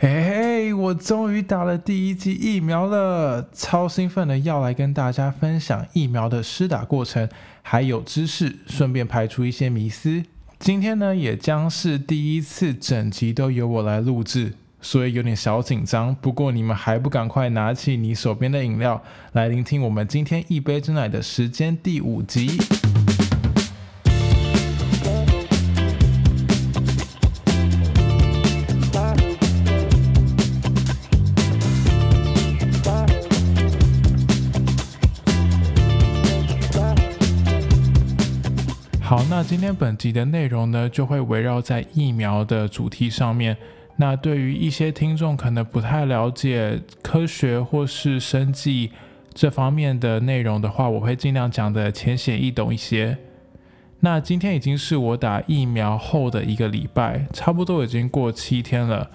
[0.00, 7.28] 嘿嘿，我终于打了第一剂疫苗了，超兴奋的要来跟大家分享疫苗的施打过程，
[7.62, 10.22] 还有知识，顺便排除一些迷思。
[10.60, 16.14] 今天呢，也将是第一次整集都由我来录制，所以有点小紧张。
[16.14, 19.02] 不过你们还不赶快拿起你手边的饮料，
[19.32, 22.56] 来聆听我们今天一杯之奶的时间第五集。
[39.38, 43.56] 那今天本集的内容呢，就会围绕在疫苗的主题上面。
[43.94, 48.90] 那对于一些听众可能不太了解科学或是生计
[49.32, 53.16] 这方面的内容的话，我会尽量讲的浅显易懂一些。
[54.00, 59.08] 那今天已经是我打疫苗后的一个礼拜，差不多已经过七天了。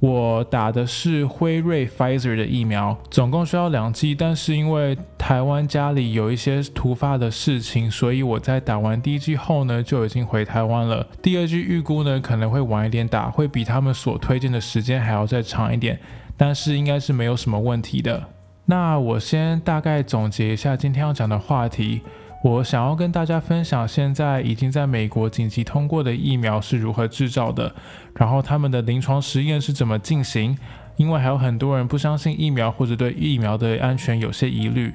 [0.00, 11.06] 我打的是辉瑞 Pfizer 的疫苗，总共需要两剂，但是因为台湾家里有一些突发的事情，所以我在打完第一剂后呢，就已经回台湾了。
[11.22, 16.00] 第二剂预估呢可能会晚一点打，会比他们所推荐的时间还要再长一点，
[16.34, 18.24] 但是应该是没有什么问题的。
[18.64, 22.00] 那我先大概总结一下今天要讲的话题。
[22.42, 27.74] 我想要跟大家分享，现在已经在美国紧急通过的疫苗是如何制造的，
[28.14, 30.56] 然后他们的临床实验是怎么进行。
[30.96, 34.92] 因为还有很多人不相信疫苗，或者对疫苗的安全有些疑虑。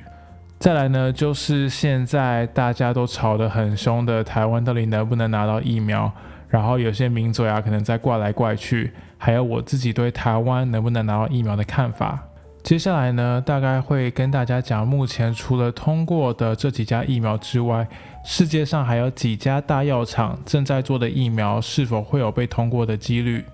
[0.59, 6.11] 再来呢，就是现在大家都吵得很凶的台湾到底能不能拿到疫苗，
[6.47, 12.23] 然后有些名嘴啊可能在怪来怪去，还有我自己对台湾能不能拿到疫苗的看法。
[12.65, 17.87] 接下来呢，大概会跟大家讲，目前除了通过的这几家疫苗之外，
[18.23, 23.45] 世界上还有几家大药厂正在做的疫苗是否会有被通过的几率。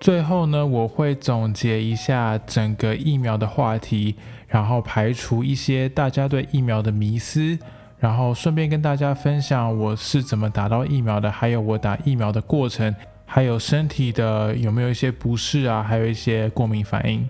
[0.00, 4.16] 最后呢，我会总结一下整个疫苗的话题，
[4.48, 7.58] 然后排除一些大家对疫苗的迷思，
[7.98, 12.96] 然后顺便跟大家分享我是怎么打到疫苗的，还有我打疫苗的过程，
[13.26, 17.28] 还有身体的有没有一些不适啊，还有一些过敏反应。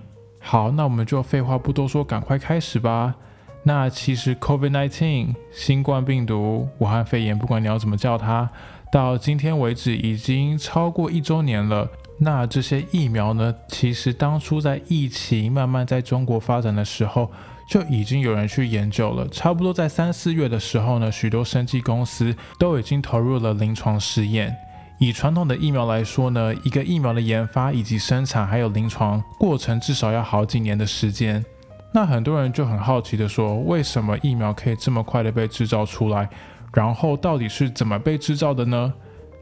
[0.48, 3.16] 好，那我们就废话不多说，赶快开始吧。
[3.64, 8.48] 那其实 COVID-19 新冠病毒、武汉肺炎，不管你要怎么叫它，
[8.92, 11.90] 到今天为止已经超过一周年了。
[12.20, 17.28] 那这些疫苗呢，其实当初在疫情慢慢在中国发展的时候，
[17.68, 19.26] 就已经有人去研究了。
[19.26, 24.56] 差不多在三四月的时候呢，许多生技公司都已经投入了临床试验。
[24.98, 31.44] 以传统的疫苗来说呢，一个疫苗的研发以及生产还有临床过程至少要好几年的时间。
[31.92, 36.28] 那很多人就很好奇的说，为什么疫苗可以这么快的被制造出来？
[36.72, 38.92] 然后到底是怎么被制造的呢？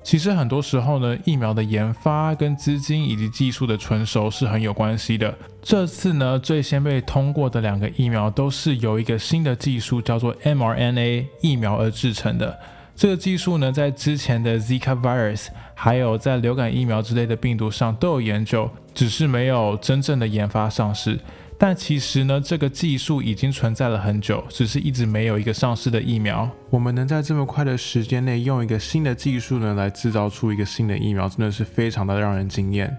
[0.04, 5.34] 其实很多时候呢，疫苗的研发跟资金以及技术的成熟是很有关系的。
[5.62, 12.58] 这次呢，最先被通过的两个疫苗都是由一个新的技术叫做 mRNA 疫苗而制成的。
[12.96, 21.18] 这个技术呢，在之前的 Zika virus，还有在流感疫苗之类的病毒上都有研究，只是没有真正的研发上市。
[21.58, 26.48] 但其实呢，这个技术已经存在了很久，只是一直没有一个上市的疫苗。
[26.70, 32.96] 我们能在这么快的时间内用一个新的技术呢，来制造出一个新的疫苗，真的是非常的让人惊艳。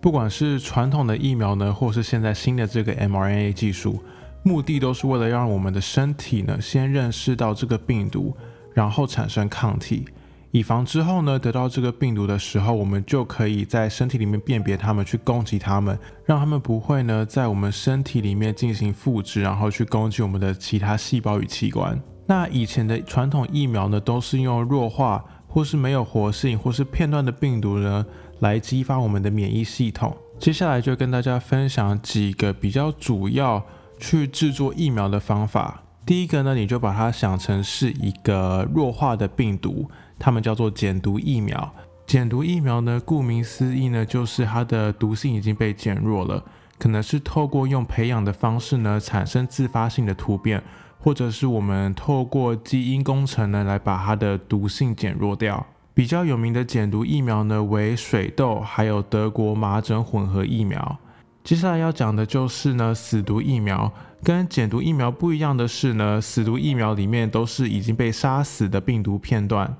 [0.00, 4.02] 不管是传统的疫苗呢，或是现在新的这个 mRNA 技术，
[4.42, 8.36] 目的都是为了让我们的身体呢，先认识到这个病毒。
[8.78, 10.04] 然后产生抗体，
[10.52, 22.00] 以防之后呢得到这个病毒的时候，我们就可以在身体里面辨别它们，去攻击它们，让它们不会呢在我们身体里面进行复制，然后去攻击我们的其他细胞与器官。
[22.28, 28.06] 那以前的传统疫苗呢，都是用弱化或是没有活性或是片段的病毒呢
[28.38, 30.16] 来激发我们的免疫系统。
[30.38, 33.60] 接下来就跟大家分享几个比较主要
[33.98, 35.82] 去制作疫苗的方法。
[36.08, 41.70] 第一个呢，你就把它想成是一个弱化的病毒，它们叫做减毒疫苗。
[42.06, 46.42] 减毒疫苗呢，顾名思义呢，就是它的毒性已经被减弱了，
[46.78, 50.62] 可能是透过用培养的方式呢，产生自发性的突变，
[50.98, 55.66] 或者是我们透过基因工程呢，来把它的毒性减弱掉。
[55.92, 60.96] 比较有名的减毒疫苗呢，为水痘，还有德国麻疹混合疫苗。
[61.44, 63.92] 接下来要讲的就是呢，死毒疫苗。
[64.22, 69.76] 跟减毒疫苗不一样的是呢，死毒疫苗里面都是已经被杀死的病毒片段，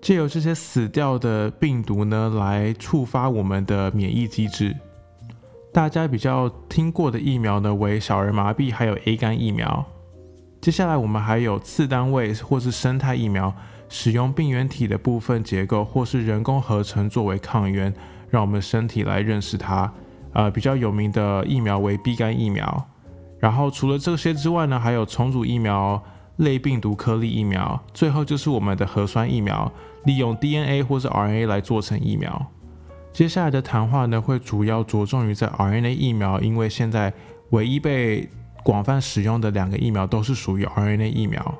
[0.00, 4.76] 借由这些死掉的病毒呢，来触发我们的免疫机制。
[5.72, 9.84] 大家比较听过的疫苗呢，为小儿麻痹还有 A 肝疫苗。
[10.60, 13.52] 接下来我们还有次单位或是生态疫苗，
[13.88, 17.92] 使用病原体的部分结构或是人工合成作为抗原。
[18.30, 19.92] 让我们身体来认识它。
[20.32, 22.84] 呃，比较有名的疫苗为 B 肝疫苗。
[23.44, 26.02] 然后除了这些之外呢，还有重组疫苗、
[26.36, 29.70] 类病毒颗粒疫苗，最后就是我们的核酸疫苗，
[30.04, 32.46] 利用 DNA 或是 RNA 来做成疫苗。
[33.12, 37.12] 接下来的谈话呢，会主要着重于在 RNA 疫苗，因为现在
[37.50, 38.26] 唯一被
[38.62, 41.54] 广泛使用的两个疫苗都是属于 RNA 疫苗。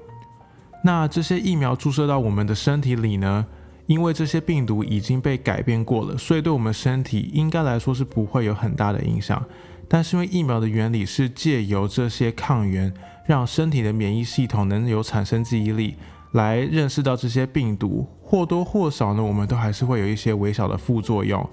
[0.83, 3.45] 那这些疫苗注射到我们的身体里呢，
[3.85, 9.45] 因为这些病毒已经被改变过了，所以对我们身体应该来说是不会有很大的影响。
[9.89, 12.93] 但是因为疫苗的原理是借由这些抗原，
[13.27, 15.97] 让身体的免疫系统能有产生记忆力，
[16.33, 21.49] 来认识到这些病毒，或多或少呢，我们都还是会有一些微小的副作用。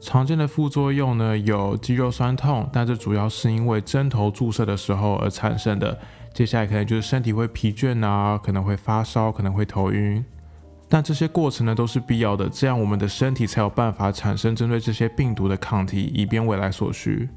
[0.00, 5.98] 常见的副作用呢，有肌肉酸痛，但这主要是因为针头注射的时候而产生的。
[6.34, 10.22] 接下来可能就是身体会疲倦啊，可能会发烧，可能会头晕。
[10.88, 17.28] 但这些过程呢都是必要的，这样我们的身体才有办法产生针对这些病毒的抗体，以便未来所需。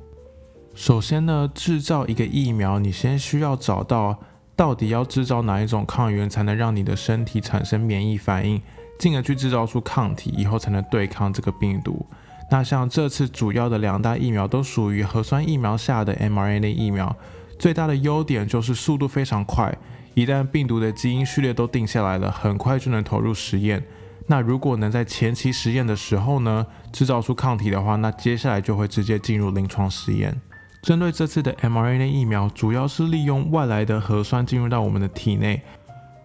[0.80, 4.18] 首先呢，制造一个疫苗，你先需要找到
[4.56, 8.62] 到底要制造哪一种抗原，才能让你的身体产生免疫反应，
[8.98, 12.06] 进而去制造出抗体，以后才能对抗这个病毒。
[12.50, 17.14] 那像这次主要的两大疫苗都属于核酸疫苗下的 mRNA 疫苗，
[17.60, 19.78] 最大的优点就是速度非常快，
[20.14, 23.84] 一旦病毒的基因序列都定下来了，很快就能投入实验。
[24.28, 30.40] 那如果能在前期实验的时候呢，制造出抗体的话，那接下来就会直接进入临床实验。
[30.82, 35.62] 针对这次的 mRNA 疫苗，主要是利用外来的核酸进入到我们的体内。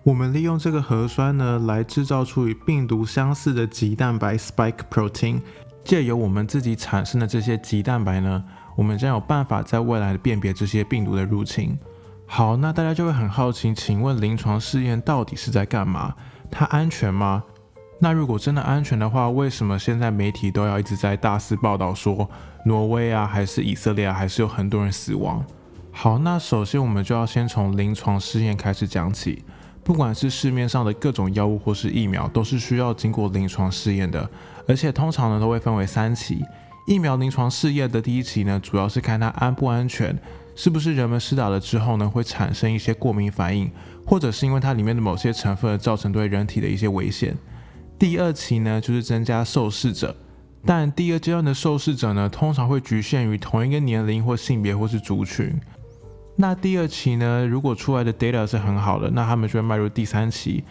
[0.04, 5.40] 我们利用这个核酸呢，来制造出与病毒相似的棘蛋白 （spike protein）。
[5.82, 8.42] 借由我们自己产生的这些棘蛋白呢，
[8.76, 11.78] 我们将有办法在未来辨别这些病毒的入侵。
[12.26, 16.14] 好，那大家就会很好奇，请问临床试验到底是在干嘛？
[16.50, 17.42] 它安全吗？
[17.98, 22.28] 那如果真的安全的话，为什么现在媒体都要一直在大肆报道说
[22.64, 25.44] 挪威啊，还是以色列啊，还是有很多人死亡？
[25.90, 29.44] 好，那首先我们就要先从临床试验开始讲起。
[29.82, 34.28] 不管是市面上的各种药物或是疫苗，都是需要经过临床试验的，
[34.66, 36.42] 而且通常呢都会分为三期。
[36.86, 40.18] 疫苗临床试验的第一期呢，主要是看它安不安全，
[40.54, 43.70] 是不是人们施打了之后呢会产生一些过敏反应，
[44.06, 47.36] 或者是因为它里面的某些成分造成对人体的一些危险。
[47.98, 50.16] 第二期呢，就是增加受试者，
[50.66, 55.52] 但第二阶段的受试者呢，通常会局限于同一个年龄或性别或是族群。
[56.36, 60.64] 那第二期呢，如果出来的 data 是很好的，那他们就会迈入第三期。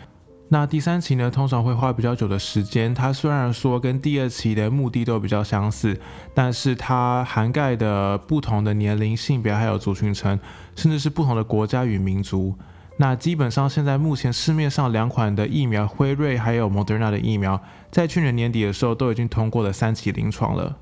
[0.50, 2.94] 那第三期呢，通常会花比较久的时间。
[2.94, 6.00] 它虽然说跟第二期的目的都比较相似，
[6.34, 10.40] 但是它涵盖的不同的年龄、性别还有族群层，
[10.76, 12.54] 甚至是不同的国家与民族。
[12.98, 17.60] 那基本上现在目前市面上两款的疫苗，辉瑞还有 Moderna 的疫苗，
[17.90, 20.78] 在去年年底的时候都已经通过了三期临床了。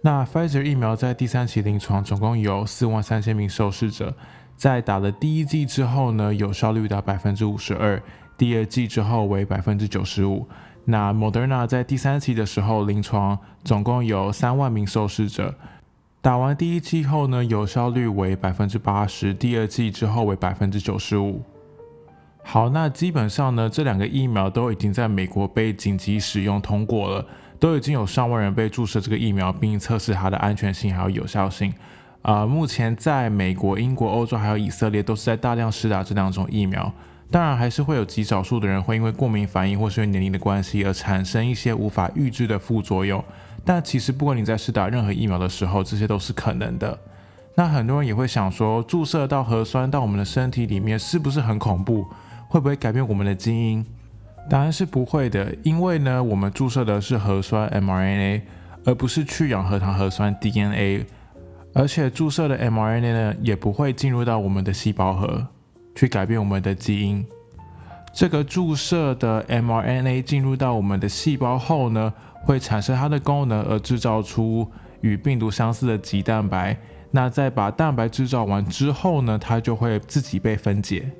[0.00, 4.14] 那 Pfizer 疫苗在第三期临床总共有四万三千名受试者，
[4.56, 8.02] 在打了第一剂之后呢，有效率达百分之五十二，
[8.38, 10.48] 第二剂之后为百分之九十五。
[10.84, 15.54] 那 Moderna 在第三期的时候临床总共有三万名受试者。
[16.26, 21.40] 打完第一剂后呢，有效率为百分之八十，第二剂之后为百分之九十五。
[22.42, 27.24] 好，那基本上呢，这两个疫苗都已经在美国被紧急使用通过了，
[27.60, 31.72] 都已经有上万人被注射这个疫苗，并测试它的安全性还有有效性。
[32.22, 36.92] 啊，目前在美国、英国、欧洲还有以色列都是在大量施打这两种疫苗。
[37.30, 43.24] 当然，还是会有极少数的人会因为过敏反应或是因为年龄的关系而产生一些无法预知的副作用。
[43.66, 46.96] 但其实，不管你在施打任何疫苗的时候，这些都是可能的。
[47.56, 52.06] 那很多人也会想说，注射到核酸到我们的身体里面，是不是很恐怖？
[52.48, 53.84] 会不会改变我们的基因？
[54.48, 58.42] 答案是不会的，因为呢，我们注射的是核酸 mRNA，
[58.84, 61.04] 而不是去氧核糖核酸 DNA。
[61.74, 65.46] 而且注射的 mRNA 呢，也不会进入到我们的细胞核。
[65.96, 67.26] 去改变我们的基因。
[68.12, 72.12] 这个注射的 mRNA 进入到我们的细胞后呢，
[72.46, 76.76] 会产生它的功能，而制造出与病毒相似的棘蛋白。
[77.10, 81.10] 那在把蛋白制造完之后呢，它就会自己被分解。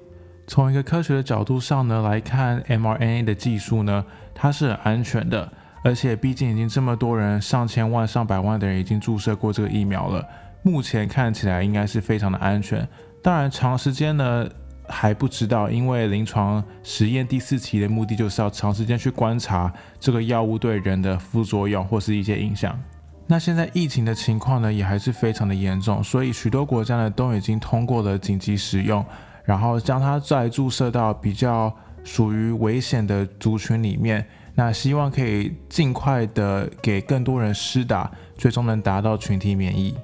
[0.47, 5.51] 从一个科学的角度上呢来看，mRNA 的技术呢，它是很安全的。
[5.83, 10.25] 而且毕竟已经这么多人，上千万、上百万的人已经注射过这个疫苗了，
[10.63, 12.87] 目前看起来应该是非常的安全。
[13.21, 14.49] 当然，长时间呢。
[14.89, 22.79] 还不知道，因为临床实验第四期的目的就是要长时间去观察这个药物对人的副作用或是一些影响。
[23.27, 29.05] 那现在疫情的情况呢，也还是非常的严重，所以许多国家呢都已经通过了紧急使用，
[29.45, 31.75] 然后将它再注射到比较
[32.05, 34.25] 属于危险的族群里面。
[34.55, 39.95] 那希望可以尽快的给更多人施打，最终能达到群体免疫。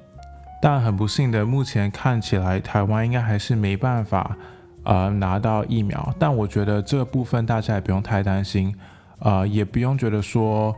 [0.61, 4.37] 但很不幸的，目前看起来台湾应该还是没办法，
[4.85, 6.15] 呃，拿到疫苗。
[6.19, 8.75] 但我觉得这部分大家也不用太担心，
[9.21, 10.75] 呃，也不用觉得说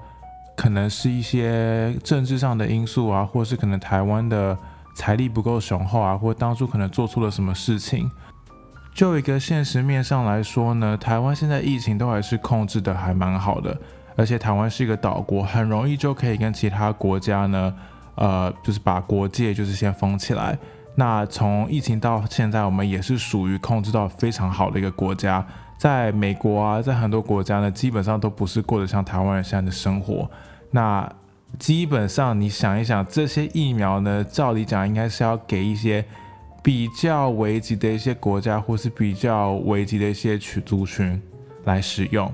[0.56, 4.56] 可能是一些政治上的因素啊，或是可能台湾的
[4.94, 8.10] 财力不够雄厚啊，或当初可能做出了什么事情。
[8.94, 13.76] 就一个现实面上来说呢，台湾现在疫情都还是控制的还蛮好的，
[14.16, 17.74] 而且台湾是一个岛国，很容易就可以跟其他国家呢。
[18.16, 20.56] 呃，就是把国界就是先封起来。
[20.96, 25.44] 那从疫情到现在，我们也是属于控制到非常好的一个国家。
[25.76, 30.30] 在美国啊，在很多国家呢，基本上都不是过得像台湾人现在的生活。
[30.70, 31.10] 那
[31.58, 36.04] 基本上你想一想，这些疫苗呢，照理讲应该是要给一些
[36.62, 41.20] 比较危急的一些国家，或是比较危急的一些群族群
[41.64, 42.32] 来使用。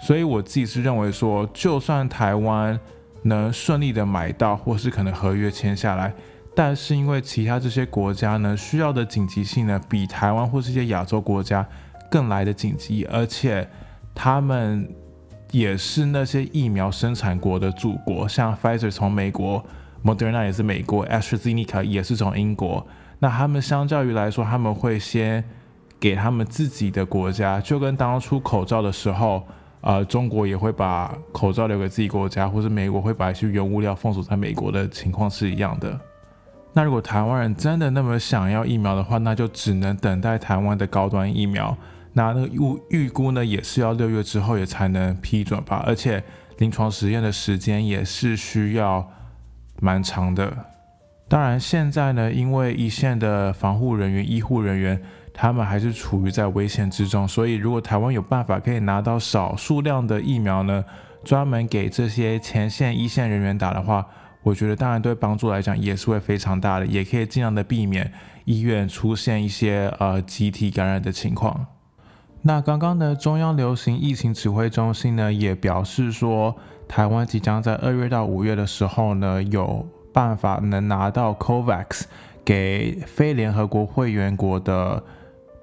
[0.00, 2.78] 所以我自己是认为说，就算台湾。
[3.24, 6.12] 能顺利的买到，或是可能合约签下来，
[6.54, 11.66] 但是因为其他这些国家呢，需要的紧急性呢，比台湾或是一些亚洲国家
[12.10, 13.68] 更来的紧急，而且
[14.14, 14.88] 他们
[15.50, 19.64] 也是那些疫苗生产国的祖国，像 Pfizer 从美国
[20.04, 22.86] ，Moderna 也是美国，AstraZeneca 也是从英国，
[23.18, 25.42] 那他们相较于来说，他们会先
[25.98, 29.42] 给他们自己的国家，就跟当初口罩的时候。
[29.84, 36.00] 呃，中国也会把口罩留给自己国家，或是美国会把一些原物料封锁在美国的情况是一样的。
[36.72, 41.76] 那如果台湾人真的那么想要疫苗的话，那就只能等待台湾的高端疫苗。
[42.14, 46.22] 那那个预预估呢，也是要六月之后也才能批准吧，而且
[46.58, 49.10] 临床实验的时间也是需要
[49.80, 50.52] 蛮长的。
[51.28, 55.02] 当然，现在呢，因为一线的防护人员、医护人员。
[55.34, 60.84] 他们还是处于在危险之中，所以如果台湾有办法可以拿到少数量的疫苗呢，
[61.24, 64.06] 专门给这些前线一线人员打的话，
[64.42, 68.12] 我觉得当然对帮助来讲也是会非常大的，也可以尽量的避免
[68.44, 71.66] 医院出现一些呃集体感染的情况。
[72.42, 76.56] 那刚刚呢，中央流行疫情指挥中心呢也表示说，
[76.88, 82.02] 台湾即将在二月到五月的时候呢，有办法能拿到 COVAX
[82.44, 85.02] 给非联合国会员国的。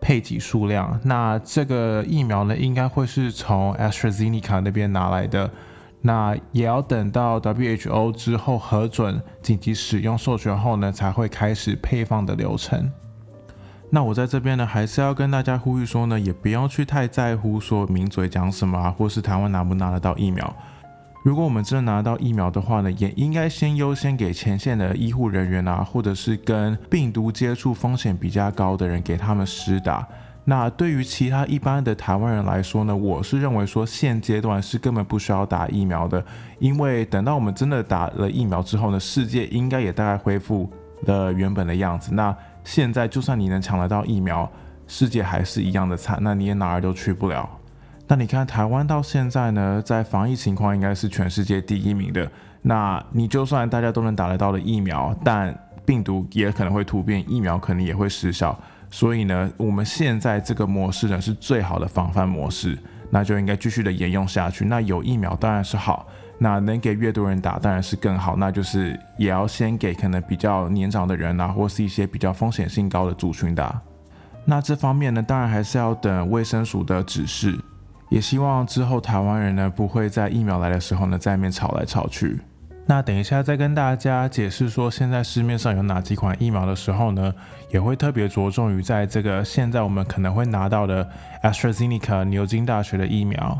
[0.01, 5.51] 配给数量，那这个疫苗呢，应该会是从 AstraZeneca 那边拿来的，
[6.01, 12.89] 那也要等到 WHO 之后核准紧急使用授权后呢，才会开始配方的流程。
[13.89, 20.55] 那我在这边呢，还是要跟大家呼吁说呢，也不要去太在乎说名嘴讲什么啊，或是台湾拿不拿得到疫苗。
[21.25, 30.07] 如果我们真的拿到疫苗的话呢，也应该先优先给前线的医护人员啊，或者是跟病毒接触风险比较高的人给他们施打。
[30.45, 36.23] 那对于其他一般的台湾人来说呢，我是认为说现阶段是根本不需要打疫苗的，
[36.57, 40.67] 因为等到我们真的打了疫苗之后呢，世界应该也大概恢复
[41.03, 42.13] 了原本的样子。
[42.15, 44.49] 那现在就算你能抢得到疫苗，
[44.87, 47.47] 世界还是一样的惨，那你也哪儿都去不了。
[48.07, 52.27] 那你看台湾到现在呢，在防疫情况应该是全世界第一名的。
[52.63, 55.55] 那你就算大家都能打得到的疫苗，但
[55.85, 58.59] 病毒也可能会突变，疫苗可能也会失效。
[58.91, 62.77] 所以呢，我们现在这个模式呢是最好的防范模式，
[63.11, 64.65] 那就应该继续的沿用下去。
[64.65, 66.07] 那有疫苗当然是好，
[66.39, 68.35] 那能给越多人打当然是更好。
[68.35, 73.79] 那就是也要先给可能比较年长的人啊，或是一些比较风险性高的族群打。
[74.45, 77.57] 那这方面呢，当然还是要等卫生署的指示。
[78.09, 82.39] 也希望之后台湾人呢不会在疫苗来的时候呢在外面吵来吵去。
[82.89, 87.31] 那等一下再跟大家解释说现在市面上有哪几款疫苗的时候呢，
[87.69, 91.07] 也会特别着重于在这个现在我们可能会拿到的
[91.43, 93.59] AstraZeneca 牛津大学的疫苗。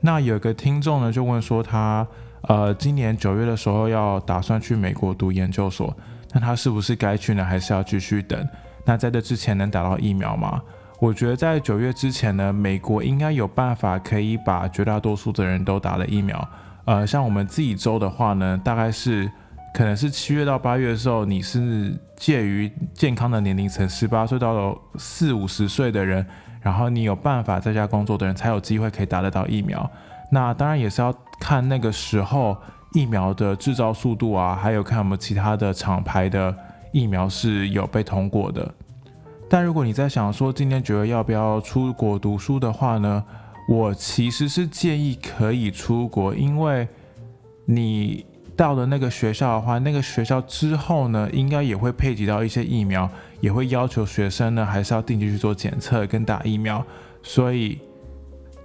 [0.00, 2.04] 那有个听众呢就问说他
[2.48, 5.96] 呃今年九月的时候要打算去美国读研究所，
[6.32, 8.44] 那他是不是该去呢，还是要继续等？
[8.84, 10.60] 那在这之前能打到疫苗吗？
[10.98, 16.36] 我觉得在九月之前呢，美国应该有办法可以把绝大多数的人都打了疫苗。
[16.86, 19.30] 呃，像我们自己州的话呢，大概是
[19.72, 26.24] 可能是七月到八月的时候，你是介于健康的年龄层，十八岁到了四五十岁的人，
[26.60, 29.90] 然后你有办法在家工作的人才有机会可以打得到疫苗。
[30.30, 32.54] 那当然也是要看那个时候
[32.92, 36.54] 疫苗的制造速度啊，还有看我们其他的厂牌的
[36.92, 38.74] 疫苗是有被通过的。
[39.48, 43.24] 但如果你在想说今天九月要不要出国读书的话呢？
[43.66, 46.86] 我其实是建议可以出国，因为
[47.64, 53.08] 你到了那个学校的话，那个学校之后呢，应该也会配给到一些疫苗，
[53.40, 56.84] 也会要求学生呢还是要定期去做检测跟打疫苗。
[57.22, 57.80] 所以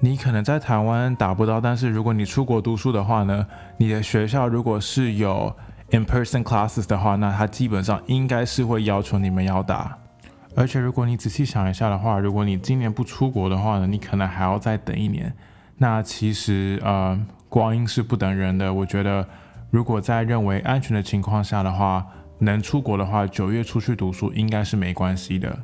[0.01, 5.55] 你可能在台湾打不到，但是如果你出国读书的话呢，你的学校如果是有
[5.91, 9.97] in-person classes 的话，那它基本上应该是会要求你们要打。
[10.55, 15.33] 而且如果你仔细想一下的话，如果你今年不出国的话呢，你可能还要再等一年。
[15.77, 18.73] 那其实呃，光阴是不等人的。
[18.73, 19.25] 我觉得
[19.69, 22.05] 如果在认为安全的情况下的话，
[22.39, 25.57] 能出国的话，九月出去读书应该是没关系的。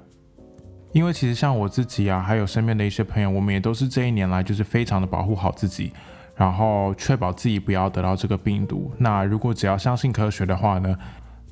[0.93, 5.91] 因为其实像我自己啊，还有身边的一些朋友，我们也都是这一年来就是非常的保护好自己，
[6.35, 8.89] 然后确保自己不要得到这个病毒。
[8.97, 10.97] 那如果只要相信科学的话呢，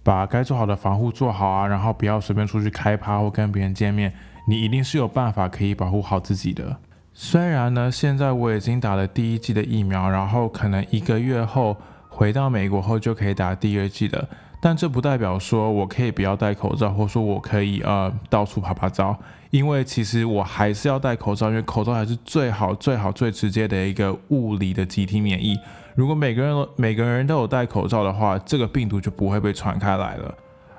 [0.03, 4.13] 把该做好的防护做好啊，然后不要随便出去开趴或跟别人见面，
[4.47, 6.77] 你一定是有办法可以保护好自己的。
[7.13, 11.77] 虽然呢，现在我已经打了第一剂的疫苗，然后可能一个月后
[12.09, 14.27] 回到美国后就可以打第二剂了。
[14.59, 19.15] 但这不代表说我可以不要戴口罩，或说我可以呃到处拍拍照，
[19.51, 25.57] 因为其实我还是要戴口罩，因为口罩还是最好、最好、最直接的一个物理的集体免疫。
[25.95, 30.35] 如果每个人每个人都有戴口罩的话，这个病毒就不会被传开来了。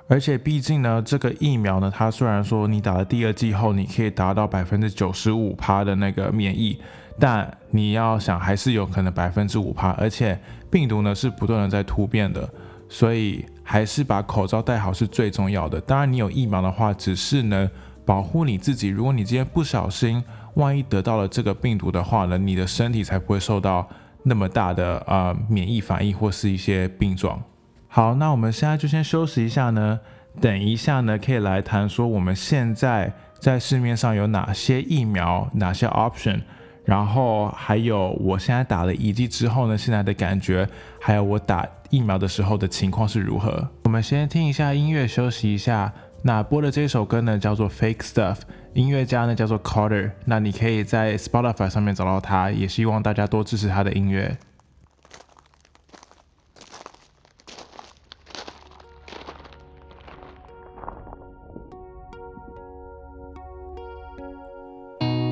[0.06, 6.78] 而且毕竟呢，这个疫苗呢，它虽然说你打了第二剂后，你可以达到百分之九十五趴的那个免疫，
[7.18, 10.38] 但你要想还是有可能百分之五趴，而且
[10.70, 12.48] 病毒呢是不断的在突变的，
[12.88, 13.44] 所以。
[13.66, 15.80] 还是把口罩戴好是最重要的。
[15.80, 17.66] 当然，你有疫苗的话，只是能
[18.04, 18.88] 保护你自己。
[18.88, 20.22] 如果你今天不小心，
[20.56, 23.88] 万一得到了这个病毒的话呢，你的身体才不会受到
[24.24, 27.42] 那么大的呃免疫反应或是一些病状。
[27.86, 30.00] 好，那我们现在就先休息一下呢，
[30.40, 36.40] 等一下呢可以来谈说我们现在在市面上有哪些疫苗，哪些 option。
[36.84, 40.68] 然后还有，我现在打了一剂之后呢，现在的感觉，
[41.00, 43.66] 还有我打疫苗的时候的情况是如何？
[43.84, 45.90] 我们先听一下音乐，休息一下。
[46.24, 48.34] 那播的这首歌呢，叫做《Fake Stuff》，
[48.74, 50.10] 音乐家呢叫做 Carter。
[50.24, 54.36] 那你可以在 Spotify 上面找到他，也希望大家多支持他的音乐。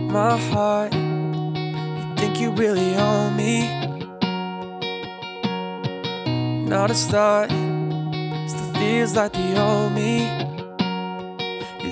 [0.08, 0.92] My heart.
[0.92, 3.66] you think you really own me.
[6.68, 7.50] Not a start,
[8.46, 10.51] still feels like the old me.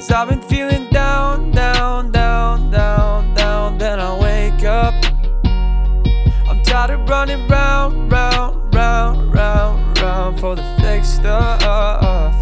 [0.01, 3.77] Cause I've been feeling down, down, down, down, down.
[3.77, 4.95] Then I wake up.
[6.49, 12.35] I'm tired of running round, round, round, round, round for the fake stuff.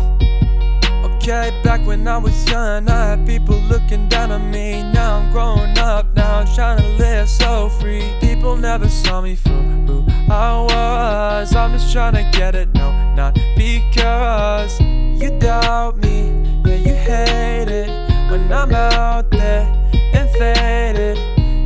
[1.05, 4.85] Okay, back when I was young, I had people looking down on me.
[4.92, 8.09] Now I'm grown up, now I'm trying to live so free.
[8.21, 11.57] People never saw me for who I was.
[11.57, 16.38] I'm just trying to get it, no, not because you doubt me.
[16.68, 17.88] Yeah, you hate it
[18.31, 19.64] when I'm out there
[20.12, 21.16] and faded.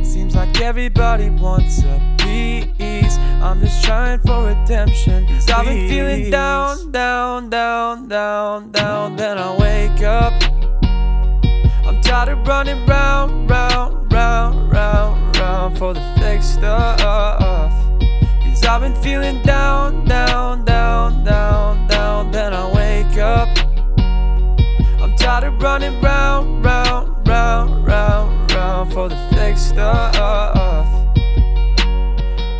[0.05, 3.17] Seems like everybody wants a piece.
[3.43, 5.27] I'm just trying for redemption.
[5.27, 9.17] Cause I've been feeling down, down, down, down, down.
[9.17, 10.41] Then I wake up.
[11.85, 16.97] I'm tired of running round, round, round, round, round for the fake stuff.
[18.41, 22.31] Cause I've been feeling down, down, down, down, down.
[22.31, 23.62] Then I wake up.
[25.25, 30.15] Of running round, round, round, round, round for the fake stuff.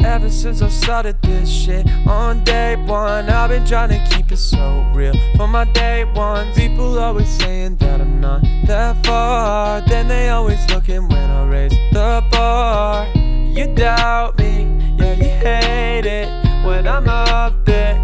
[0.04, 4.38] Ever since I started this shit on day one, I've been trying to keep it
[4.38, 5.14] so real.
[5.38, 9.82] For my day one, people always saying that I'm not that far.
[9.82, 13.08] Then they always looking when I raise the bar.
[13.16, 14.64] You doubt me,
[14.98, 16.28] yeah, you hate it
[16.66, 17.96] when I'm up there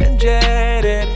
[0.00, 1.08] and jaded.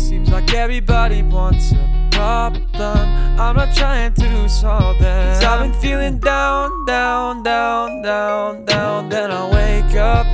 [0.00, 1.95] Seems like everybody wants a
[2.26, 2.98] problem.
[3.38, 5.34] I'm not trying to solve them.
[5.34, 9.08] Cause I've been feeling down, down, down, down, down.
[9.08, 10.26] Then I wake up.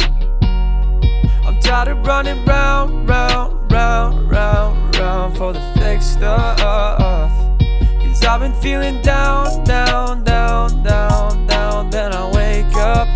[1.46, 6.56] I'm tired of running round, round, round, round, round for the fake stuff.
[8.02, 11.90] Cause I've been feeling down, down, down, down, down.
[11.90, 13.08] Then I wake up.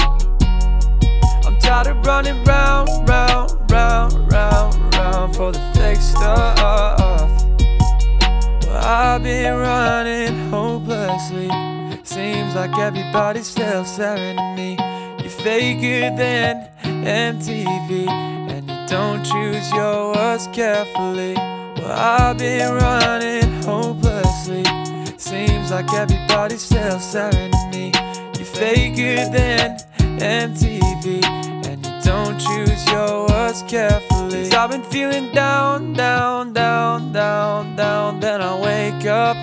[1.46, 7.05] I'm tired of running round, round, round, round, round for the fake stuff.
[8.88, 11.50] I've been running hopelessly.
[12.04, 14.76] Seems like everybody's still staring at me.
[15.18, 21.34] You're faker than MTV, and you don't choose your words carefully.
[21.34, 24.64] Well, I've been running hopelessly.
[25.18, 27.90] Seems like everybody's still staring at me.
[28.36, 29.78] You're faker than
[30.20, 31.55] MTV
[32.06, 34.44] don't choose your words carefully.
[34.44, 38.20] Cause I've been feeling down, down, down, down, down.
[38.20, 39.36] Then I wake up.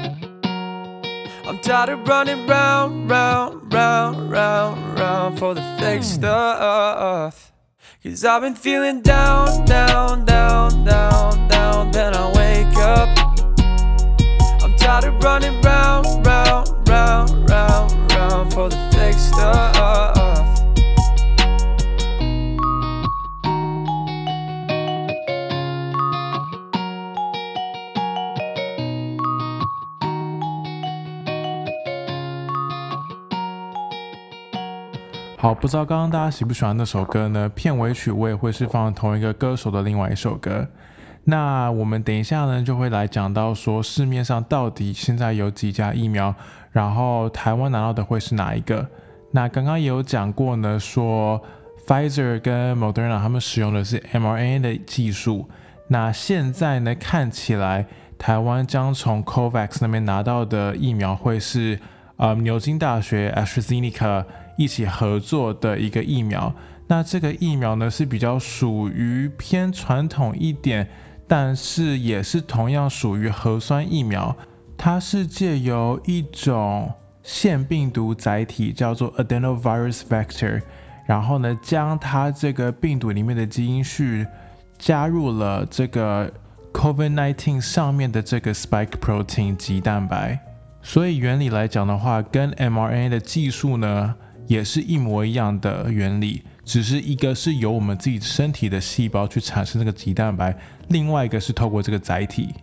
[1.46, 6.16] I'm tired of running round, round, round, round, round for the fake hmm.
[6.18, 7.52] stuff.
[8.02, 13.10] Cause I've been feeling down, down, down, down, down, then I wake up.
[14.64, 20.13] I'm tired of running round, round, round, round, round for the fake stuff.
[35.44, 37.50] 好，不知道刚刚大家喜不喜欢那首歌呢？
[37.50, 40.66] 片尾曲我也会是放同一个歌手的另外一首歌。
[41.26, 46.34] 那我们等一下呢，就会来讲到说市面上到底现在有几家疫苗，
[46.72, 48.88] 然后台湾拿到的会是哪一个？
[49.32, 51.42] 那刚刚也有讲过呢，说
[51.86, 55.50] Pfizer 跟 Moderna 他们使用的是 mRNA 的技术。
[55.90, 57.86] 那现在呢，看起来
[58.18, 61.78] 台湾将从 COVAX 那边拿到的疫苗会是
[62.16, 64.24] 呃牛津大学 AstraZeneca。
[64.56, 66.54] 一起合作的一个疫苗，
[66.88, 70.88] 那这个疫苗呢是比较属于偏传统一点，
[71.28, 74.36] 但是也是同样属于核酸疫苗。
[74.78, 76.92] 它是借由一种
[77.24, 80.62] 腺病毒载体叫做 adenovirus vector，
[81.08, 84.28] 然后呢将它这个病毒里面的基因序
[84.78, 86.32] 加入了这个
[86.74, 90.40] COVID-19 上面的这个 spike protein 及蛋白。
[90.82, 94.16] 所以原理来讲的话，跟 mRNA 的技术呢。
[94.54, 100.56] 也是一模一样的原理，只是一个是由我们自己身体的细胞去产生这个肌蛋白，
[100.90, 102.54] 另外一个是透过这个载体。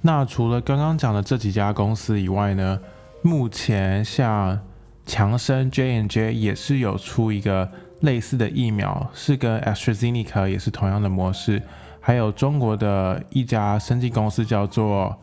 [0.00, 2.80] 那除了刚刚讲的这几家公司以外呢，
[3.20, 4.58] 目前像
[5.04, 7.70] 强生 J N J 也是有出一个
[8.00, 11.62] 类似的疫苗，是跟 AstraZeneca 也是同样的模式。
[12.00, 15.14] 还有中国的一家生技公司叫做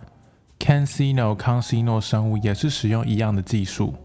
[0.60, 3.95] CanSino 康希诺生物，也是使用一样的技术。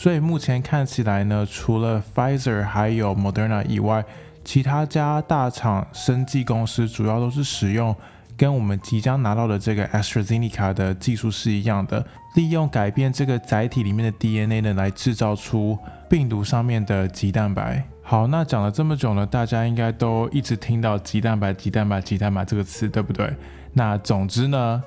[0.00, 4.02] 所以目前看起来呢，除了 Pfizer 还有 Moderna 以外，
[4.42, 7.94] 其他家大厂生技公司主要都是使用
[8.34, 12.02] 跟我们即将拿到的这个 AstraZeneca 的技术是一样的，
[12.34, 17.84] 利用改变这个载体里面的 DNA 呢，来制造出病毒上面的棘蛋白。
[18.02, 23.30] 好，那讲了这么久呢，大家应该都一直听到棘蛋白、棘蛋白、棘蛋白这个词，对不对？
[23.74, 24.82] 那总之呢。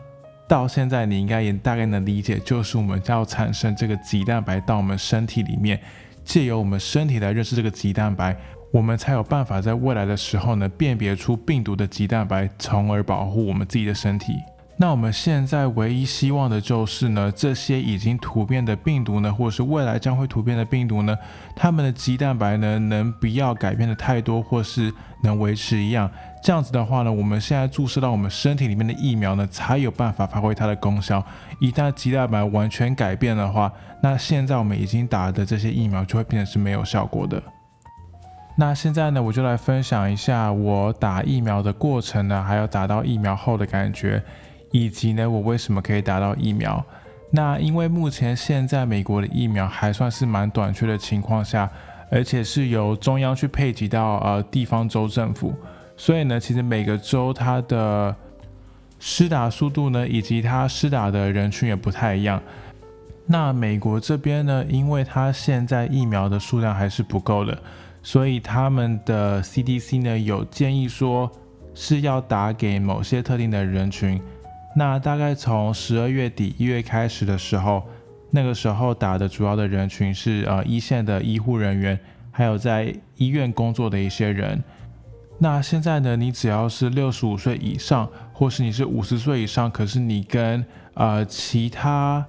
[0.48, 5.80] 到现在，你应该也大概能理解，就是我们要产生这个棘蛋白到我们身体里面，
[6.24, 8.36] 借由我们身体来认识这个棘蛋白，
[8.72, 14.34] 我们才有办法在未来的时候呢，辨别出病毒的棘蛋白，从而保护我们自己的身体。
[14.76, 21.16] 那我们现在唯一希望的就是呢，这些已经突变的病毒呢，或是未来将会突变的病毒呢，
[21.56, 26.10] 它们的棘蛋白呢，能不要改变的太多，或是能维持一样。
[26.44, 31.24] 这样子的话呢，我们现在注射到我们身体里面的疫苗呢，才有办法发挥它的功效。
[31.62, 37.42] 一旦棘蛋白完全改变的话，那现在我们已经打的这些疫苗就会变成是没有效果的。
[38.58, 44.22] 那现在呢，我就来分享一下我打疫苗的过程呢，还有打到疫苗后的感觉。
[44.74, 46.84] 以及呢，我为什么可以打到疫苗？
[47.30, 51.70] 那因为目前现在美国的疫苗还算是蛮短缺的情况下，
[52.10, 55.54] 而且是由中央去配给到呃地方州政府，
[55.96, 58.16] 所以呢，其实每个州它的
[59.00, 62.42] 施打速度呢，以及它施打的人群也不太一样。
[63.26, 67.58] 那美国这边呢，因为它现在疫苗的数量还是不够的，
[68.02, 71.32] 所以他们的 CDC 呢有建议说
[71.74, 74.22] 是要打给某些特定的人群。
[74.76, 77.84] 那大概从十二月底一月开始的时候，
[78.32, 81.98] 那个时候打的主要的人群是呃一线的医护人员，
[82.32, 84.62] 还有在医院工作的一些人。
[85.39, 92.26] 那现在呢，你只要是六十五岁以上，或是你是五十岁以上，可是你跟呃其他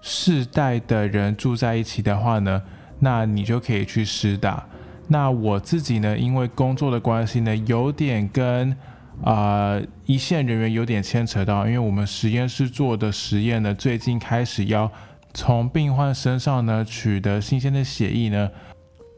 [0.00, 2.62] 世代的人住在一起的话呢，
[3.00, 4.66] 那你就可以去施打。
[5.08, 8.76] 那我自己呢，因为工作的关系呢，有点跟。
[9.24, 14.88] 啊，一线人员有点牵扯到，因为我们实验室做的实验呢，最近开始要
[15.34, 18.48] 从病患身上呢取得新鲜的血液呢，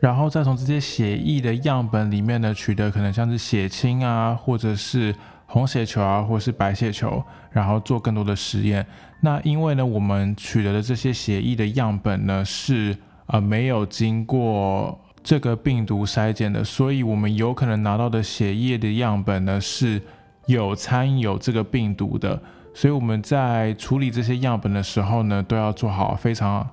[0.01, 5.15] 然后再从这些血液的样本里面呢取得可能像是血清啊，或者是
[5.47, 8.85] 红血球啊，或者是白血球，然后做更多的实验。
[9.21, 14.99] 那因为呢，我们取得的这些血液的样本呢是呃没有经过。
[15.23, 20.01] 这个病毒筛检的，所以我们有可能拿到的血液的样本呢是
[20.47, 22.41] 有参有这个病毒的，
[22.73, 26.67] 所以我们在处理这些样本的时候呢，都要做好非常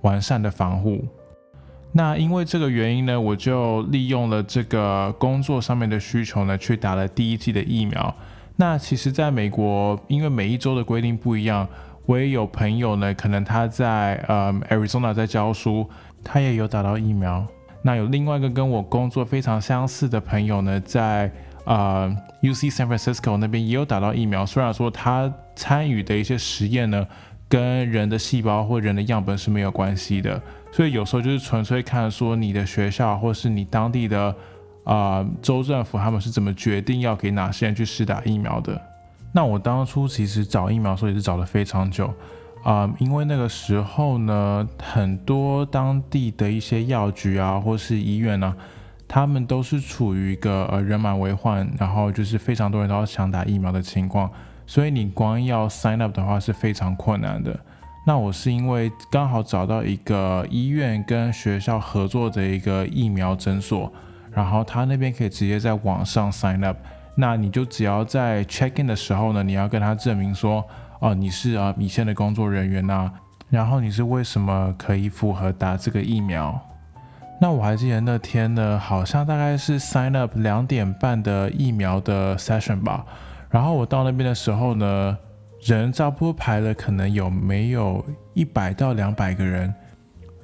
[0.00, 1.06] 完善的防护。
[1.92, 8.14] 那因为这个原因呢，我就利用了这个工作上面的需求呢，去打了第一剂的疫苗。
[8.56, 11.68] 那其实在美国，因为每一周的规定不一样，
[12.06, 15.88] 我也有朋友呢，可能他在呃 Arizona 在教书，
[16.24, 17.46] 他也有打到疫苗。
[17.82, 21.30] 那有另外一个跟我工作非常相似的朋友呢，在
[21.64, 24.46] 呃 UC San Francisco 那边也有打到疫苗。
[24.46, 27.06] 虽然说他参与的一些实验呢，
[27.52, 34.34] 跟人的细胞或人的样本是没有关系的，所以有时候就是纯粹看说你的学校或是你当地的
[34.84, 38.80] 啊州政府他们是怎么决定要给哪些人去施打疫苗的。
[39.32, 42.10] 那我当初其实找疫苗，的时候也是找了非常久，
[42.64, 48.56] 啊，因为那个时候呢，很多当地的一些药局啊，或是医院呢，
[49.06, 54.30] 他们都是处于一个呃人满为患，然后就是非常多人都要想打疫苗的情况，
[54.72, 57.54] 所以你光要 sign up 的话是非常困难的。
[58.06, 63.92] 那我是因为刚好找到一个医院跟学校合作的一个疫苗诊所，
[64.30, 66.78] 然后他那边可以直接在网上 sign up。
[67.16, 70.64] 那你就只要在 check in 的时候呢，你要跟他证明说，
[71.00, 73.12] 哦，你是啊米线的工作人员呐，
[73.50, 76.58] 然后你是为什么可以符合打这个疫苗？
[77.42, 83.04] 那我还记得那天呢，好像大概是 sign up 两点半的疫苗的 session 吧，
[83.52, 85.16] 然后我到那边的时候呢，
[85.60, 89.72] 人差不多排了可能有没有一百到两百个人，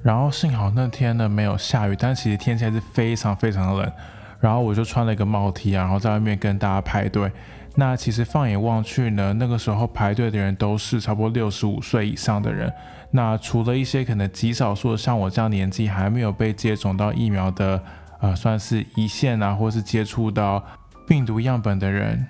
[0.03, 3.91] 然后幸好那天呢没有下雨，但其实天气还是非常非常的冷。
[4.39, 7.31] 然后我就穿了一个帽 T 啊，然后在外面跟大家排队。
[7.75, 12.71] 那其实放眼望去呢，那个时候排队的人都是差不多六十五岁以上的人。
[13.11, 17.81] 那除了一些可能极少数的像我这样年纪还没有被接种到疫苗的，
[18.21, 20.63] 呃，算是一线啊，或是接触到
[21.07, 22.27] 病毒样本的人。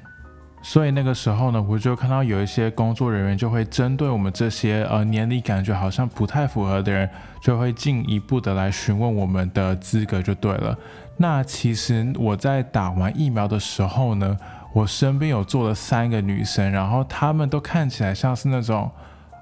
[0.61, 7.09] 所以那个时候呢，我就看到有一些工作人员就会针对我们这些呃年龄感觉好像不太符合的人，
[7.41, 10.77] 就会进一步的来询问我们的资格就对了。
[11.17, 14.37] 那其实我在打完疫苗的时候呢，
[14.73, 18.91] 我身边有坐了三个女生，然后她们都看起来像是那种，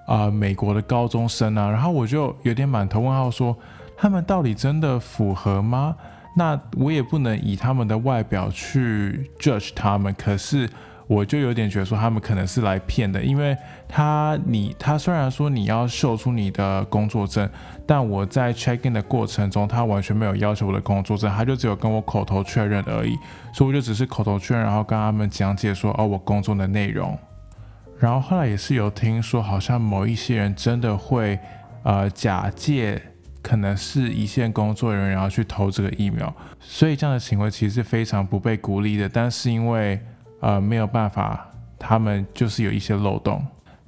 [0.08, 3.58] 呃，美国的高中生啊，然后我就有点满头问号，说
[3.98, 5.96] 她们到底真的符合吗？
[6.36, 10.70] 那我也不能以他们的外表去 judge 他们，可是。
[11.08, 13.56] 我就有点觉得说他们可能是来骗的，因为
[13.88, 17.50] 他你他虽然说你要秀出你的工作证，
[17.86, 23.16] 但我在 check in 的过程中，他完全没有要求我的工作证，他就只有跟我口头确认而已，
[23.54, 27.18] 所以我就只是口头确认，然后跟他们讲解说哦我工作的内容，
[27.98, 31.40] 然后后来也是有听说，好像某一些人真的会
[31.84, 33.02] 呃假借
[33.42, 39.98] 可能是一线工作人员，然后去投这个疫苗，所以这样的行为其实是非常不被鼓励的，但是因为。
[40.40, 43.46] 呃，没有办法，他们就是有一些漏洞。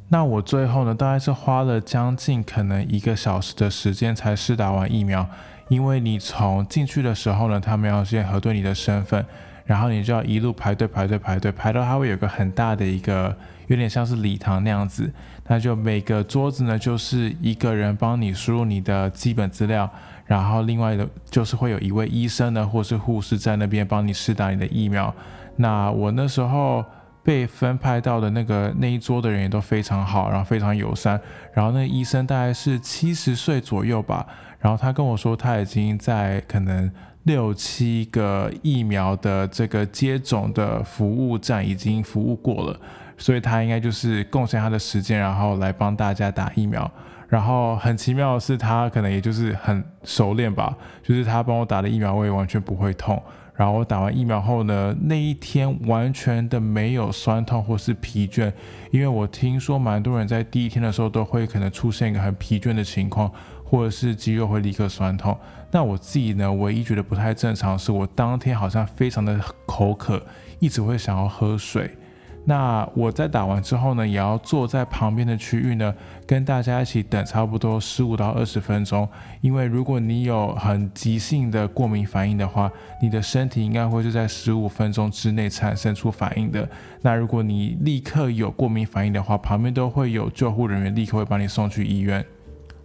[0.10, 5.28] 那我最后呢，大概是花了将近可能一个小时的时间才试打完疫苗，
[5.68, 9.24] 因为你从进去的时候呢，他们要先核对你的身份，
[9.66, 15.14] 然后你就要一路排队排队排队排到它会有个很大的一个，有点像是礼堂那样子，
[15.48, 19.88] 那就每个桌子呢就是一个人帮你输入你的基本资料，
[20.26, 25.14] 然后另外的就是会有一位医生呢或是护士在那边帮你试打你的疫苗。
[25.62, 26.84] 那我那时候
[27.22, 31.20] 被分派到的那个那一桌的人也都非常好，然后非常友善。
[31.54, 34.26] 然后那个医生大概是七十岁左右吧，
[34.60, 36.90] 然后他跟我说他已经在可能
[37.24, 42.80] 六七个疫苗的这个接种的服务站已经服务过了，
[43.18, 46.90] 所以他应该就是贡献他的时间，然后来帮大家打疫苗。
[47.28, 53.22] 然后很奇妙的是，他可能也就是很熟练吧，就是他帮我打的疫苗，我也完全不会痛。
[53.60, 58.54] 然后我打完疫苗后呢，那一天完全的没有酸痛或是疲倦，
[58.90, 63.30] 因为我听说蛮多人在第一天的时候都会可能出现一个很疲倦的情况，
[63.66, 65.38] 或者是肌肉会立刻酸痛。
[65.72, 70.26] 那我自己呢，唯一觉得不太正常是我当天好像非常的口渴，
[70.60, 71.98] 一直会想要喝水。
[72.46, 75.94] 那我在打完之后呢，也要坐在旁边的区域呢，
[76.26, 79.08] 跟大家一起等差不多十五到二十分钟。
[79.42, 82.72] 因为如果你有很急性的过敏反应的话，
[83.04, 86.68] 你的身体应该会是在十五分钟之内产生出反应的。
[87.02, 92.26] 那如果你立刻有过敏反应的话，旁边都会有救护人员立刻会把你送去医院。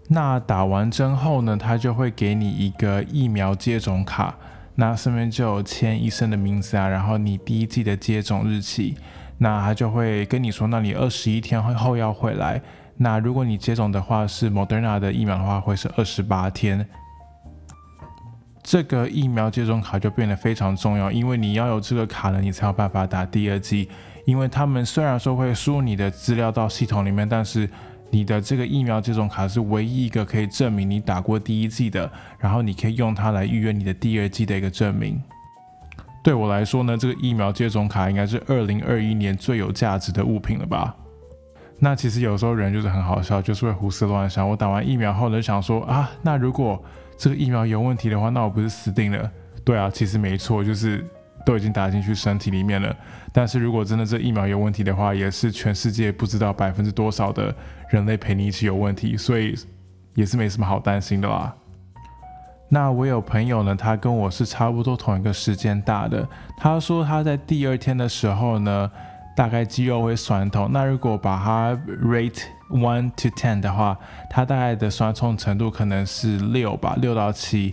[0.08, 4.36] 那打完针后呢，他就会给你一个疫苗接种卡，
[4.74, 8.94] 那上面就有签医生的名字啊，然后你第一季的接种日期。
[9.38, 12.60] 那他就会跟你说，那你二十一天后要回来。
[12.96, 16.86] 那如果你接种的话是 Moderna 的疫苗的话，会是二十八天。
[18.62, 23.88] 这个疫苗接种卡就变得非常重要，因为你要有这个卡了，你才有办法打第二剂。
[24.24, 27.68] 因为他们虽然说会输入你的资料到系统里面，但是
[28.10, 35.20] 你的这个疫苗接种卡是唯一一个可以证明你打过第一剂的，然后你可以用它来预约你的第二剂的一个证明。
[36.24, 40.96] 对我来说呢，这个疫苗接种卡应该是二零二一年最有价值的物品了吧？
[41.78, 44.48] 那其实有时候人就是很好笑，就是会胡思乱想。
[44.48, 46.82] 我打完疫苗后呢，想说啊，那如果
[47.18, 49.30] 这个疫苗有问题的话，那我不是死定了？
[49.64, 51.04] 对啊，其实没错，就是
[51.44, 52.96] 都已经打进去身体里面了。
[53.30, 57.54] 但是如果真的这疫苗有问题的话，也是全世界不知道百分之多少的
[57.90, 59.54] 人类陪你一起有问题，所以
[60.14, 61.54] 也是没什么好担心的啦。
[62.74, 66.28] 那我有朋友呢，他跟我是差不多同一个时间打的。
[66.56, 68.90] 他说他在第二天的时候呢，
[69.36, 70.68] 大概肌肉会酸痛。
[70.72, 73.96] 那如果把它 rate one to ten 的话，
[74.28, 77.72] 他大概的酸痛程度可能是六吧，六到七。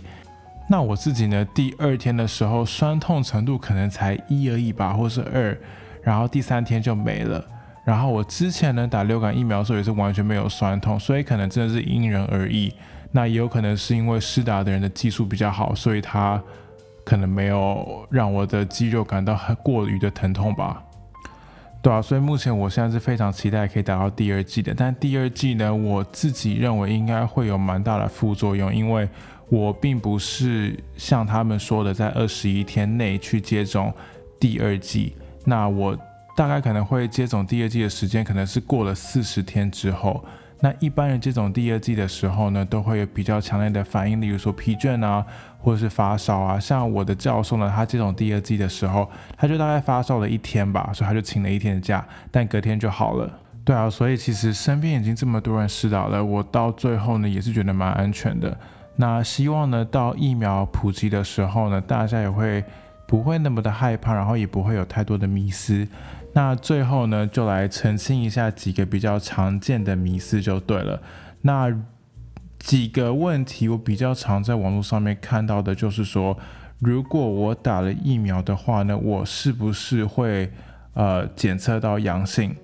[0.68, 5.58] 那我自己呢，第二天的时候酸痛程度可能才一而已吧，或是二，
[6.04, 7.44] 然后第三天就没了。
[7.84, 12.72] 然后我之前呢打流感疫苗的时候也是完全没有酸痛，所以可能真的是因人而异。
[13.12, 16.42] 那也有可能是因为施打的人的技术比较好，所以他
[17.04, 20.82] 可能没有让我的肌肉感到很过于的疼痛吧。
[21.82, 24.72] 对啊，所以目前我现在是非常期待可以打到第二季的。
[24.72, 29.08] 但第二季呢，我自己认为应该会有蛮大的副作用，因为
[29.48, 33.92] 我并不是像他们说的在二十一天内去接种
[34.40, 35.16] 第二季。
[35.44, 35.98] 那我
[36.36, 40.24] 大概可能会接种第二季的时间可能是过了四十天之后。
[40.64, 45.26] 那一般人接种第二季的时候呢，都会有比较强烈的反应，例如说疲倦啊，
[45.58, 46.56] 或者是发烧啊。
[46.56, 53.28] 像我的教授呢，他接种第二季的时候，他就大概发烧了一天吧，所以他就请了一天的假，但隔天就好了。
[53.64, 58.56] 对啊，所以其实身边已经这么多人试到了，我到最后呢也是觉得蛮安全的。
[58.94, 62.62] 那希望呢到疫苗普及的时候呢，大家也会
[63.08, 65.88] 不会那么的害怕，然后也不会有太多的迷思。
[66.34, 71.02] 那最后呢，就来澄清一下几个比较常见的迷思就对了。
[71.42, 71.74] 那
[72.58, 76.38] 几个问题我比较常在网络上面看到的，就是说，
[76.78, 80.50] 如果我打了疫苗的话呢，我是不是会
[80.94, 82.54] 呃检测到阳性？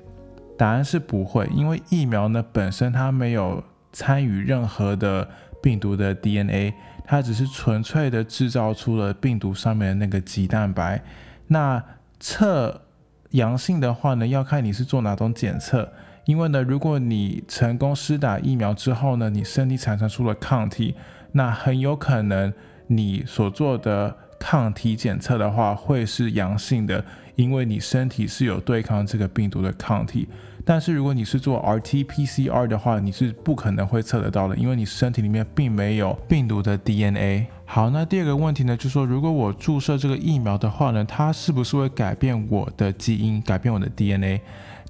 [0.56, 5.28] 答案是不会，因为疫苗呢本身它没有参与任何的
[5.62, 6.72] 病毒的 DNA，
[7.04, 11.02] 它只是纯粹的制造出了病毒上面的那个棘蛋白。
[11.48, 11.82] 那
[12.18, 12.80] 测
[13.30, 15.92] 阳性的话呢，要看你是做哪种检测。
[16.24, 20.94] 因为呢，如果你成功施打疫苗之后呢，你身体产生出了抗体，
[21.32, 22.52] 那很有可能
[22.86, 27.02] 你所做的抗体检测的话会是阳性的，
[27.34, 30.28] 因为你身体是有对抗这个病毒的抗体。
[30.66, 37.46] 但是如果你是做 RT-PCR 的话，你是不可能会测得到的，因为你身体里面并没有病毒的 DNA。
[37.70, 44.40] 好，那第二个问题呢，就是说如果我注射这个疫苗的话呢，它是不是会改变我的基因，改变我的 DNA？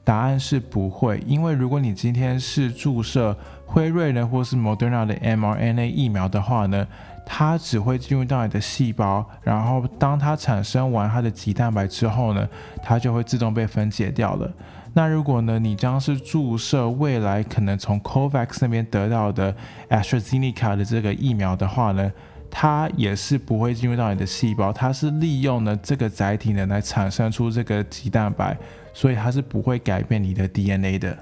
[0.04, 3.36] 答案是不会，因为如果你今天是注射
[3.66, 6.86] 辉瑞呢，或是 Moderna 的 mRNA 疫苗的话呢，
[7.26, 12.48] 它只会进入到你的细胞，然后当它产生完它的棘蛋白之后呢，
[12.80, 14.48] 它就会自动被分解掉了。
[14.94, 19.54] 那如果呢，你将是注射未来可能从 COVAX 那边得到的
[19.90, 22.10] AstraZeneca 的这个疫苗的话呢，
[22.50, 28.56] 它也是不会进入到你的细胞，它是利用呢这个载体呢来产生出这个肌蛋白，
[28.92, 31.16] 所以它是不会改变你的 DNA 的。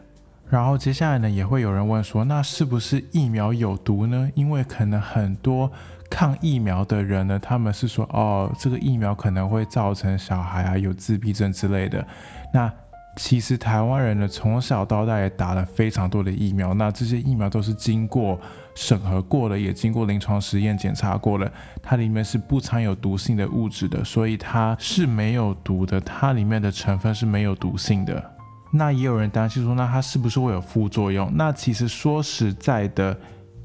[0.49, 4.31] 然后接下来呢，也会有人问说，那是不是疫苗有毒呢？
[4.37, 5.69] 因为可能很多
[6.09, 12.07] 抗疫苗的人呢，他们是说，哦，这个疫苗可能会造成小孩啊有自闭症之类的。
[12.55, 12.73] 那
[13.17, 18.39] 其实台湾人呢，从小到大也打了非常多的疫苗，那这些疫苗都是经过
[18.77, 21.51] 审核过了，也经过临床实验检查过了，
[21.83, 28.33] 它里面是不掺有毒性的物质的，所以它是没有毒的，它里面的成分是没有毒性的。
[28.71, 31.33] 那也有人担心说，那它是不是会有副作用？
[31.35, 33.19] 那其实说实在的，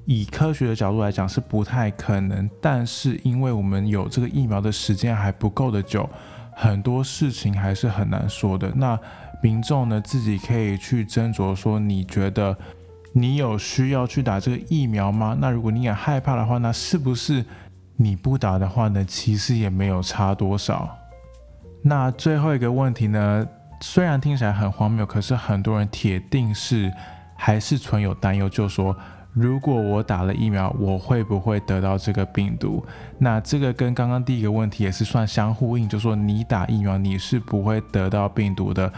[0.06, 6.10] 以科学的角度来讲是不太可能，但是因为我们有这个疫苗的时间还不够的久，
[6.56, 8.72] 很多事情还是很难说的。
[8.74, 8.98] 那
[9.44, 12.56] 民众呢自己可以去斟酌说，你觉得
[13.14, 15.38] 你有需要去打这个疫苗吗？
[15.40, 17.44] 那如果你也害怕的话，那是不是
[17.98, 19.04] 你不打的话呢？
[19.04, 20.90] 其实也没有差多少。
[21.84, 23.46] 那最后一个问题呢，
[23.82, 26.92] 虽然听起来很荒谬，可是很多人铁定是
[27.36, 28.96] 还是存有担忧，就说
[29.34, 32.86] 如果我打了疫苗，我会不会得到这个病毒？
[33.18, 38.92] 那这个跟刚刚第一个问题也是算相呼应，就说你打疫苗你是不会得到病毒的。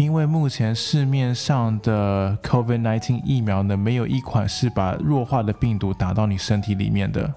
[0.00, 7.30] 因为目前市面上的 COVID-19 疫苗呢，没有一款是把弱化的病毒打到你身体里面的。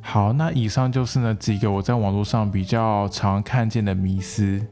[0.00, 4.64] 好，那以上就是呢几个我在网络上比较常看见的迷思，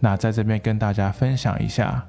[0.00, 2.04] 那在这边跟大家分享一下。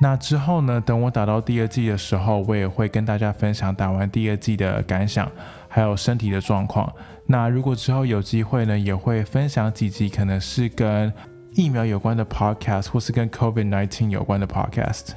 [0.00, 5.30] 那之后呢，等我打到第二季的时候，我也会跟大家分享打完第二季的感想，
[5.68, 6.92] 还有身体的状况。
[7.26, 11.12] 那如果之后有机会呢，也会分享几集，可能是跟
[11.56, 15.12] 疫苗有关的 podcast，或是跟 COVID nineteen 有关的 podcast。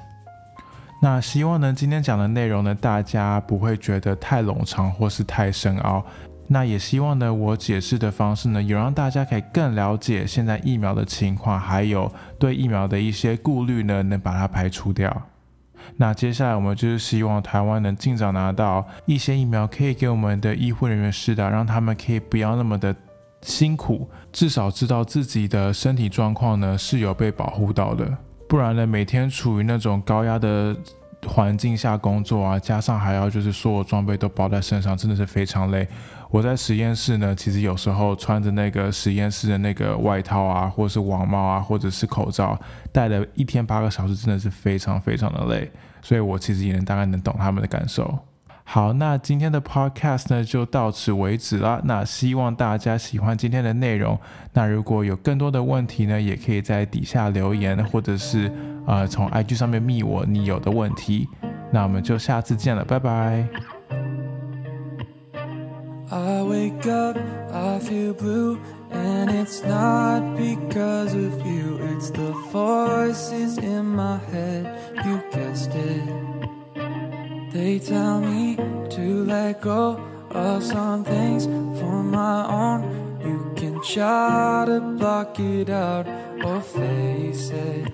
[1.01, 6.03] 那希望呢，今天讲的内容呢，大家不会觉得太冗长或是太深奥。
[6.47, 12.09] 那也希望呢，我解释的方式呢，有让大家可以更了解现在疫苗的情况，还有
[12.39, 15.23] 对疫苗的一些顾虑呢，能把它排除掉。
[15.97, 22.95] 那接下来我们就是希望台湾能尽早拿到一些疫苗，可以给我们的医护人员施打，让他们可以不要那么的
[23.41, 28.17] 辛苦，至少知道自己的身体状况呢是有被保护到的。
[28.47, 30.75] 不然呢，每天处于那种高压的
[31.27, 35.87] 环境下工作啊，加上还要就是所有装备都包在身上，真的是非常累。
[36.31, 42.59] 我在实验室呢，其实有时候穿着那个实验室的那个外套啊，或者是网帽啊，或者是口罩，
[42.91, 45.71] 戴了一天八个小时，真的是非常非常的累。
[46.01, 48.17] 所以我其实也能大概能懂他们的感受。
[48.71, 51.81] 好，那今天的 podcast 呢就到此为止了。
[51.85, 54.15] 那希望大家喜欢今天的内容。
[54.53, 58.51] 那如果有更多的问题呢，也可以在底下留言，或者是
[58.85, 61.27] 呃从 IG 上面密我你有的问题。
[61.71, 63.47] 那我们就下次见了，拜拜。
[66.11, 67.17] I wake up,
[67.51, 68.59] I feel blue,
[68.91, 71.79] and it's not because of you.
[71.97, 74.67] It's the voices in my head,
[75.07, 76.38] you guessed it.
[77.51, 81.45] They tell me to let go of some things
[81.79, 83.19] for my own.
[83.25, 86.07] You can try to block it out
[86.45, 87.91] or face it.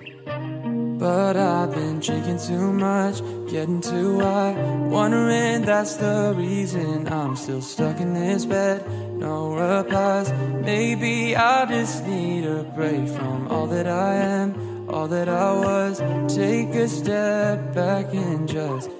[0.98, 4.52] But I've been drinking too much, getting too high.
[4.90, 8.84] Wondering that's the reason I'm still stuck in this bed.
[9.18, 10.32] No replies.
[10.64, 15.98] Maybe I just need a break from all that I am, all that I was.
[16.34, 18.90] Take a step back and just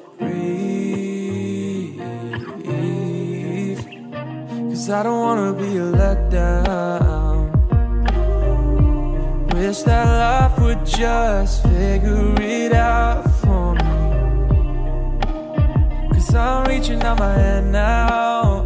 [4.86, 7.50] Cause I don't wanna be a letdown.
[9.52, 13.82] Wish that life would just figure it out for me.
[16.12, 18.62] Cause I'm reaching out my hand now.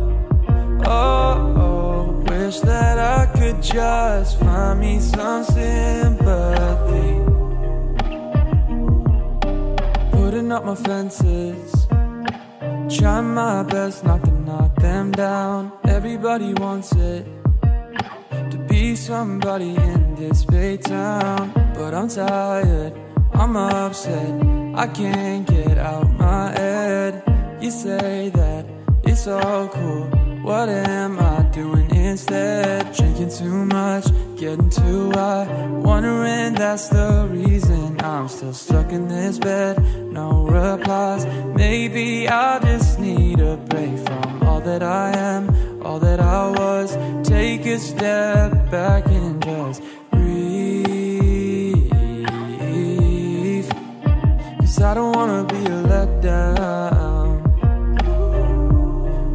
[0.84, 7.16] Oh, oh, wish that I could just find me some sympathy.
[10.12, 11.86] Putting up my fences.
[12.94, 15.79] Trying my best not to knock them down.
[16.02, 17.26] Everybody wants it.
[18.32, 21.52] To be somebody in this big town.
[21.74, 22.94] But I'm tired.
[23.34, 24.32] I'm upset.
[24.76, 27.22] I can't get out my head.
[27.60, 28.64] You say that
[29.04, 30.06] it's all cool.
[30.42, 32.94] What am I doing instead?
[32.94, 34.06] Drinking too much,
[34.38, 35.46] getting too high.
[35.66, 39.76] Wondering that's the reason I'm still stuck in this bed.
[40.10, 41.26] No replies.
[41.54, 46.96] Maybe I just need a break from that I am, all that I was.
[47.26, 51.90] Take a step back and just breathe.
[54.58, 57.42] Cause I don't wanna be a letdown.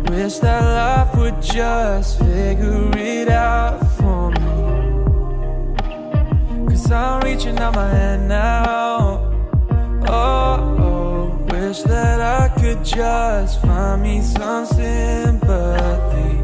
[0.09, 4.55] Wish that life would just figure it out for me.
[6.69, 9.31] Cause I'm reaching out my hand now.
[10.07, 10.64] Oh,
[11.75, 16.34] wish that I could just find me some sympathy.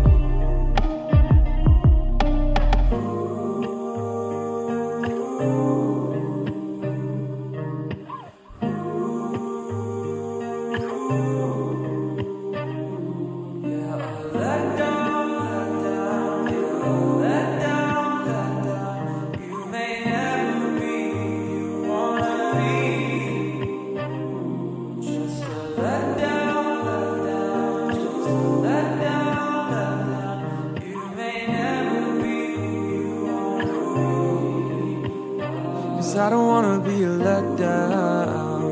[36.11, 38.67] Cause I don't wanna be a letdown.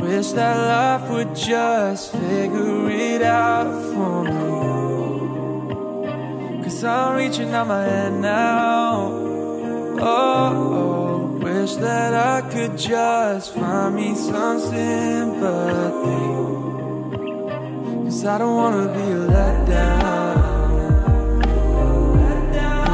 [0.00, 4.62] Wish that life would just figure it out for me.
[6.62, 9.10] Cause I'm reaching out my hand now.
[9.98, 16.26] Oh, oh, wish that I could just find me some sympathy.
[18.04, 20.44] Cause I don't wanna be a letdown.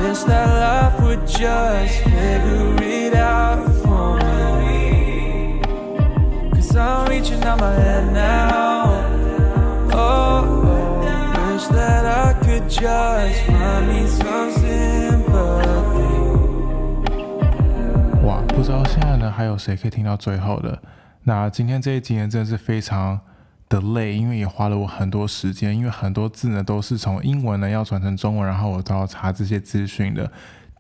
[0.03, 4.19] Wish that life would just figure it out for
[4.61, 5.61] me.
[6.53, 9.05] Cause I'm reaching out my hand now.
[9.93, 15.31] Oh, oh, wish that I could just find me some sympathy.
[18.25, 20.79] 哇，不知道现在呢还有谁可以听到最后的？
[21.25, 23.21] 那今天这一集呢，真的是非常
[23.69, 30.31] 的累，因为也花了我很多时间，因为很多字呢都是从英文呢要转成中文，然后我都要查这些资讯的。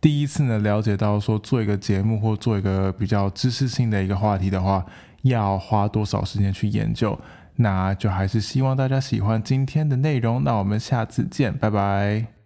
[0.01, 4.85] 第一次呢了解到说做一个节目或做一个比较知识性的一个话题的话，
[5.23, 7.19] 要花多少时间去研究。
[7.57, 10.43] 那就还是希望大家喜欢今天的内容。
[10.43, 12.39] 那我们下次见，拜拜。